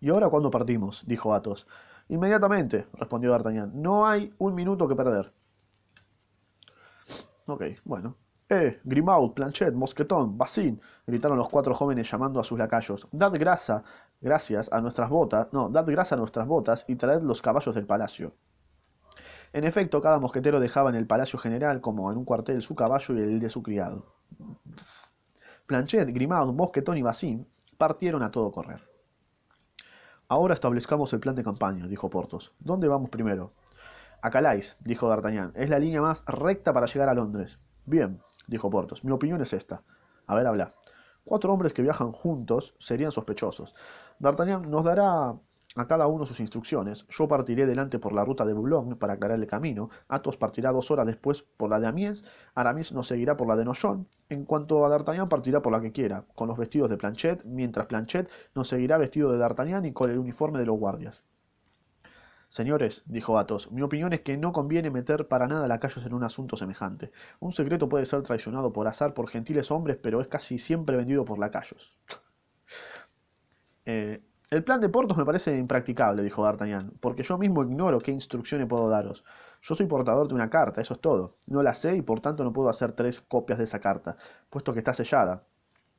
¿Y 0.00 0.10
ahora 0.10 0.28
cuándo 0.28 0.50
partimos? 0.50 1.04
dijo 1.06 1.34
Athos. 1.34 1.66
Inmediatamente, 2.08 2.86
respondió 2.94 3.30
D'Artagnan. 3.30 3.72
No 3.74 4.06
hay 4.06 4.34
un 4.38 4.54
minuto 4.54 4.86
que 4.88 4.96
perder. 4.96 5.32
Ok, 7.46 7.62
bueno. 7.84 8.16
Eh, 8.50 8.78
Grimaud, 8.84 9.32
Planchet, 9.32 9.72
Mosquetón, 9.72 10.36
Bassin, 10.36 10.78
gritaron 11.06 11.38
los 11.38 11.48
cuatro 11.48 11.74
jóvenes 11.74 12.10
llamando 12.10 12.40
a 12.40 12.44
sus 12.44 12.58
lacayos. 12.58 13.08
Dad 13.10 13.32
grasa, 13.32 13.84
gracias 14.20 14.70
a 14.70 14.82
nuestras 14.82 15.08
botas, 15.08 15.48
no, 15.52 15.70
dad 15.70 15.86
grasa 15.86 16.14
a 16.14 16.18
nuestras 16.18 16.46
botas 16.46 16.84
y 16.86 16.96
traed 16.96 17.22
los 17.22 17.40
caballos 17.40 17.74
del 17.74 17.86
palacio. 17.86 18.34
En 19.54 19.64
efecto, 19.64 20.02
cada 20.02 20.18
mosquetero 20.18 20.60
dejaba 20.60 20.90
en 20.90 20.96
el 20.96 21.06
palacio 21.06 21.38
general, 21.38 21.80
como 21.80 22.12
en 22.12 22.18
un 22.18 22.24
cuartel, 22.24 22.60
su 22.60 22.74
caballo 22.74 23.14
y 23.14 23.20
el 23.20 23.40
de 23.40 23.48
su 23.48 23.62
criado. 23.62 24.04
Planchet, 25.66 26.08
Grimaud, 26.12 26.52
Mosquetón 26.52 26.98
y 26.98 27.02
Bassin 27.02 27.46
partieron 27.78 28.22
a 28.22 28.30
todo 28.30 28.52
correr. 28.52 28.82
Ahora 30.28 30.54
establezcamos 30.54 31.12
el 31.12 31.20
plan 31.20 31.34
de 31.34 31.44
campaña, 31.44 31.86
dijo 31.86 32.10
Portos. 32.10 32.52
¿Dónde 32.58 32.88
vamos 32.88 33.08
primero? 33.08 33.52
A 34.20 34.30
Calais, 34.30 34.76
dijo 34.80 35.08
D'Artagnan. 35.08 35.52
Es 35.54 35.70
la 35.70 35.78
línea 35.78 36.02
más 36.02 36.22
recta 36.26 36.72
para 36.72 36.86
llegar 36.86 37.08
a 37.08 37.14
Londres. 37.14 37.58
Bien, 37.86 38.20
dijo 38.46 38.70
Portos. 38.70 39.04
Mi 39.04 39.12
opinión 39.12 39.40
es 39.40 39.52
esta. 39.52 39.82
A 40.26 40.34
ver, 40.34 40.46
habla. 40.46 40.74
Cuatro 41.24 41.52
hombres 41.52 41.72
que 41.72 41.82
viajan 41.82 42.12
juntos 42.12 42.74
serían 42.78 43.12
sospechosos. 43.12 43.74
D'Artagnan 44.18 44.70
nos 44.70 44.84
dará 44.84 45.34
a 45.76 45.86
cada 45.86 46.06
uno 46.06 46.26
sus 46.26 46.40
instrucciones. 46.40 47.06
Yo 47.08 47.26
partiré 47.26 47.66
delante 47.66 47.98
por 47.98 48.12
la 48.12 48.24
ruta 48.24 48.44
de 48.44 48.52
Boulogne 48.52 48.96
para 48.96 49.14
aclarar 49.14 49.38
el 49.38 49.46
camino. 49.46 49.90
Athos 50.08 50.36
partirá 50.36 50.70
dos 50.70 50.90
horas 50.90 51.06
después 51.06 51.42
por 51.56 51.70
la 51.70 51.80
de 51.80 51.86
Amiens. 51.86 52.24
Aramis 52.54 52.92
nos 52.92 53.08
seguirá 53.08 53.36
por 53.36 53.48
la 53.48 53.56
de 53.56 53.64
Noyon. 53.64 54.06
En 54.28 54.44
cuanto 54.44 54.84
a 54.84 54.88
D'Artagnan, 54.88 55.28
partirá 55.28 55.62
por 55.62 55.72
la 55.72 55.80
que 55.80 55.92
quiera, 55.92 56.24
con 56.34 56.48
los 56.48 56.58
vestidos 56.58 56.90
de 56.90 56.96
Planchet, 56.96 57.44
mientras 57.44 57.86
Planchet 57.86 58.30
nos 58.54 58.68
seguirá 58.68 58.98
vestido 58.98 59.32
de 59.32 59.38
D'Artagnan 59.38 59.84
y 59.86 59.92
con 59.92 60.10
el 60.10 60.18
uniforme 60.18 60.58
de 60.58 60.66
los 60.66 60.78
guardias. 60.78 61.24
Señores, 62.54 63.02
dijo 63.06 63.36
Athos, 63.36 63.72
mi 63.72 63.82
opinión 63.82 64.12
es 64.12 64.20
que 64.20 64.36
no 64.36 64.52
conviene 64.52 64.88
meter 64.88 65.26
para 65.26 65.48
nada 65.48 65.66
lacayos 65.66 66.06
en 66.06 66.14
un 66.14 66.22
asunto 66.22 66.56
semejante. 66.56 67.10
Un 67.40 67.50
secreto 67.50 67.88
puede 67.88 68.06
ser 68.06 68.22
traicionado 68.22 68.72
por 68.72 68.86
azar 68.86 69.12
por 69.12 69.28
gentiles 69.28 69.72
hombres, 69.72 69.98
pero 70.00 70.20
es 70.20 70.28
casi 70.28 70.58
siempre 70.58 70.96
vendido 70.96 71.24
por 71.24 71.40
lacayos. 71.40 71.98
Eh, 73.86 74.22
el 74.50 74.62
plan 74.62 74.80
de 74.80 74.88
Portos 74.88 75.16
me 75.16 75.24
parece 75.24 75.56
impracticable, 75.56 76.22
dijo 76.22 76.44
D'Artagnan, 76.44 76.92
porque 77.00 77.24
yo 77.24 77.38
mismo 77.38 77.64
ignoro 77.64 77.98
qué 77.98 78.12
instrucciones 78.12 78.68
puedo 78.68 78.88
daros. 78.88 79.24
Yo 79.60 79.74
soy 79.74 79.86
portador 79.86 80.28
de 80.28 80.34
una 80.34 80.48
carta, 80.48 80.80
eso 80.80 80.94
es 80.94 81.00
todo. 81.00 81.38
No 81.46 81.60
la 81.60 81.74
sé 81.74 81.96
y 81.96 82.02
por 82.02 82.20
tanto 82.20 82.44
no 82.44 82.52
puedo 82.52 82.68
hacer 82.68 82.92
tres 82.92 83.20
copias 83.20 83.58
de 83.58 83.64
esa 83.64 83.80
carta, 83.80 84.16
puesto 84.48 84.72
que 84.72 84.78
está 84.78 84.94
sellada. 84.94 85.42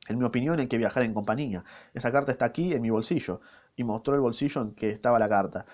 En 0.08 0.18
mi 0.18 0.24
opinión 0.24 0.58
hay 0.58 0.68
que 0.68 0.78
viajar 0.78 1.02
en 1.02 1.12
compañía. 1.12 1.64
Esa 1.92 2.10
carta 2.10 2.32
está 2.32 2.46
aquí 2.46 2.72
en 2.72 2.80
mi 2.80 2.88
bolsillo, 2.88 3.42
y 3.76 3.84
mostró 3.84 4.14
el 4.14 4.20
bolsillo 4.20 4.62
en 4.62 4.74
que 4.74 4.90
estaba 4.90 5.18
la 5.18 5.28
carta. 5.28 5.66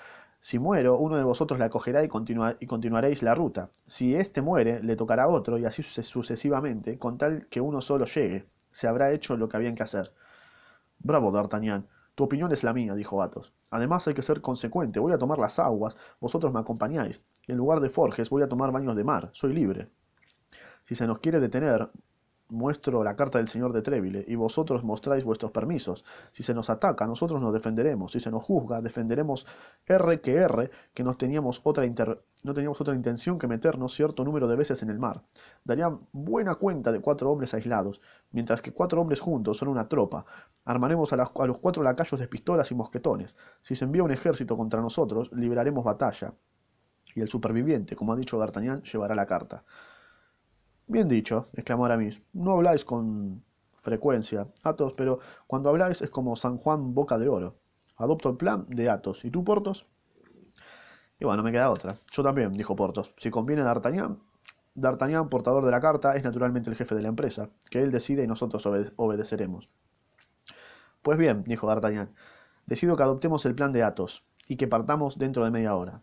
Si 0.45 0.59
muero, 0.59 0.99
uno 0.99 1.17
de 1.17 1.23
vosotros 1.23 1.61
la 1.61 1.71
cogerá 1.71 2.03
y, 2.03 2.09
continuaréis 2.09 3.23
la 3.23 3.33
ruta. 3.33 3.71
Si 3.87 4.17
éste 4.17 4.43
muere, 4.43 4.83
le 4.83 4.97
tocará 4.97 5.29
otro, 5.29 5.57
y 5.57 5.65
así 5.65 5.85
sucesivamente, 5.85 6.99
con 6.99 7.17
tal 7.17 7.47
que 7.47 7.61
uno 7.61 7.81
solo 7.81 8.07
llegue. 8.07 8.49
Se 8.73 8.89
habrá 8.89 9.13
hecho 9.13 9.37
lo 9.37 9.49
que 9.49 9.57
habían 9.57 9.77
que 9.77 9.85
hacer. 9.85 10.13
Bravo, 10.99 11.31
D'Artagnan. 11.31 11.87
Tu 12.17 12.25
opinión 12.25 12.51
es 12.51 12.65
la 12.65 12.73
mía, 12.73 12.97
dijo 12.97 13.23
Athos. 13.23 13.55
Además 13.71 14.09
hay 14.09 14.15
que 14.15 14.23
ser 14.23 14.41
consecuente. 14.41 14.99
Voy 14.99 15.13
a 15.13 15.19
tomar 15.19 15.39
las 15.39 15.61
aguas, 15.61 15.97
vosotros 16.19 16.53
me 16.53 16.59
acompañáis. 16.59 17.23
En 17.47 17.57
lugar 17.57 17.79
de 17.79 17.89
Forges 17.89 18.29
voy 18.29 18.43
a 18.43 18.49
tomar 18.49 18.73
baños 18.73 18.97
de 18.97 19.05
mar. 19.05 19.31
Soy 19.35 19.53
libre. 19.53 19.91
Si 20.83 20.97
se 20.97 21.07
nos 21.07 21.21
quiere 21.21 21.39
detener, 21.39 21.89
muestro 22.52 23.02
la 23.02 23.16
carta 23.16 23.38
del 23.38 23.49
señor 23.49 23.73
de 23.73 23.82
Treville, 23.82 24.25
y 24.28 24.37
vosotros 24.37 24.85
mostráis 24.85 25.25
vuestros 25.25 25.50
permisos. 25.50 26.04
Si 26.32 26.42
se 26.42 26.54
nos 26.54 26.71
ataca, 26.71 27.06
nosotros 27.06 27.40
nos 27.40 27.52
defenderemos. 27.52 28.12
Si 28.12 28.21
se 28.21 28.30
nos 28.30 28.44
juzga, 28.44 28.80
defenderemos 28.80 29.47
R 29.87 30.21
que 30.21 30.37
R, 30.37 30.71
que 30.94 31.02
no 31.02 31.14
teníamos 31.14 31.61
otra, 31.64 31.85
no 32.44 32.54
teníamos 32.54 32.80
otra 32.80 32.94
intención 32.94 33.38
que 33.38 33.49
meternos 33.49 33.94
cierto 33.94 34.23
número 34.25 34.47
de 34.47 34.56
veces 34.56 34.82
en 34.82 34.90
el 34.90 34.99
mar. 34.99 35.23
Darían 35.64 36.00
buena 36.12 36.54
cuenta 36.56 36.92
de 36.92 37.00
cuatro 37.00 37.30
hombres 37.30 37.54
aislados, 37.54 38.00
mientras 38.30 38.62
que 38.62 38.73
cuatro 38.73 39.00
hombres 39.00 39.21
juntos 39.21 39.59
son 39.59 39.68
una 39.68 39.88
tropa. 39.88 40.25
Armaremos 40.64 41.12
a, 41.12 41.16
a 41.16 41.47
los 41.47 41.59
cuatro 41.59 41.82
lacayos 41.82 42.21
de 42.21 42.28
pistolas 42.28 42.71
y 42.71 42.75
mosquetones. 42.75 43.35
Si 43.62 43.75
se 43.75 43.85
envía 43.85 44.02
un 44.02 44.12
ejército 44.12 44.56
contra 44.56 44.80
nosotros, 44.80 45.30
libraremos 45.32 45.85
batalla. 45.85 46.35
Y 47.14 47.21
el 47.21 47.28
superviviente, 47.28 47.94
como 47.94 48.12
ha 48.12 48.16
dicho 48.16 48.38
D'Artagnan, 48.38 48.82
llevará 48.82 49.14
la 49.14 49.26
carta. 49.26 49.64
Bien 50.93 51.09
dicho, 51.09 51.49
exclamó 51.55 51.87
Aramis. 51.87 52.21
No 52.35 52.53
habláis 52.53 52.85
con 52.85 53.43
frecuencia, 53.81 54.49
Athos, 54.63 54.93
pero 54.93 55.21
cuando 55.47 55.71
habláis 55.71 56.03
es 56.03 56.11
como 56.11 56.37
San 56.37 56.59
Juan 56.59 56.93
boca 56.93 57.17
de 57.17 57.31
oro. 57.31 57.57
Adopto 57.97 58.29
el 58.29 58.37
plan 58.37 58.67
de 58.69 58.91
Athos. 58.91 59.25
¿Y 59.25 59.31
tú, 59.31 59.43
Portos? 59.43 59.87
Y 61.19 61.25
bueno, 61.25 61.43
me 61.43 61.51
queda 61.51 61.71
otra. 61.71 61.97
Yo 62.11 62.23
también, 62.23 62.53
dijo 62.53 62.77
Portos. 62.77 63.15
Si 63.17 63.31
conviene 63.31 63.63
D'Artagnan, 63.63 64.19
D'Artagnan, 64.75 65.31
portador 65.31 65.65
de 65.65 65.71
la 65.71 65.81
carta, 65.81 66.15
es 66.15 66.25
naturalmente 66.25 66.69
el 66.69 66.77
jefe 66.77 66.95
de 66.95 67.01
la 67.01 67.09
empresa, 67.09 67.49
que 67.71 67.83
él 67.83 67.91
decide 67.91 68.25
y 68.25 68.27
nosotros 68.27 68.67
obedeceremos. 68.97 69.71
Pues 71.01 71.17
bien, 71.17 71.43
dijo 71.45 71.67
D'Artagnan, 71.67 72.15
decido 72.67 72.99
que 72.99 73.03
adoptemos 73.03 73.47
el 73.47 73.55
plan 73.55 73.73
de 73.73 73.83
Athos 73.83 74.27
y 74.47 74.57
que 74.57 74.69
partamos 74.69 75.17
dentro 75.17 75.43
de 75.43 75.53
media 75.53 75.75
hora. 75.75 76.03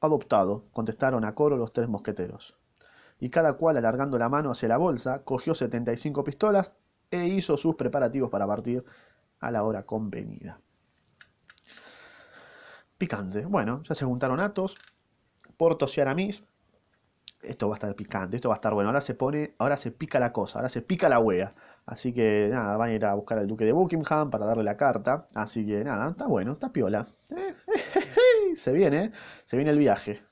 Adoptado, 0.00 0.66
contestaron 0.70 1.24
a 1.24 1.34
coro 1.34 1.56
los 1.56 1.72
tres 1.72 1.88
mosqueteros 1.88 2.58
y 3.20 3.30
cada 3.30 3.54
cual 3.54 3.76
alargando 3.76 4.18
la 4.18 4.28
mano 4.28 4.50
hacia 4.50 4.68
la 4.68 4.78
bolsa, 4.78 5.22
cogió 5.22 5.54
75 5.54 6.24
pistolas 6.24 6.72
e 7.10 7.26
hizo 7.26 7.56
sus 7.56 7.76
preparativos 7.76 8.30
para 8.30 8.46
partir 8.46 8.84
a 9.40 9.50
la 9.50 9.64
hora 9.64 9.84
convenida. 9.84 10.60
Picante. 12.96 13.44
Bueno, 13.44 13.82
ya 13.82 13.94
se 13.94 14.04
juntaron 14.04 14.40
Atos, 14.40 14.76
Portos 15.56 15.96
y 15.98 16.00
Aramis. 16.00 16.44
Esto 17.42 17.68
va 17.68 17.74
a 17.74 17.76
estar 17.76 17.94
picante, 17.96 18.36
esto 18.36 18.48
va 18.48 18.54
a 18.54 18.58
estar 18.58 18.72
bueno. 18.72 18.88
Ahora 18.88 19.00
se 19.00 19.14
pone, 19.14 19.54
ahora 19.58 19.76
se 19.76 19.90
pica 19.90 20.20
la 20.20 20.32
cosa, 20.32 20.60
ahora 20.60 20.68
se 20.68 20.80
pica 20.80 21.08
la 21.08 21.18
wea. 21.18 21.54
Así 21.84 22.12
que 22.12 22.48
nada, 22.52 22.76
van 22.76 22.90
a 22.90 22.94
ir 22.94 23.04
a 23.04 23.14
buscar 23.14 23.38
al 23.38 23.48
duque 23.48 23.64
de 23.64 23.72
Buckingham 23.72 24.30
para 24.30 24.46
darle 24.46 24.62
la 24.62 24.76
carta. 24.76 25.26
Así 25.34 25.66
que 25.66 25.82
nada, 25.82 26.10
está 26.10 26.28
bueno, 26.28 26.52
está 26.52 26.72
piola. 26.72 27.08
se 28.54 28.72
viene, 28.72 29.10
se 29.46 29.56
viene 29.56 29.72
el 29.72 29.78
viaje. 29.78 30.22